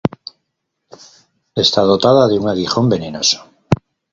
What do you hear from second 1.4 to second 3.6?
Está dotada de un aguijón venenoso.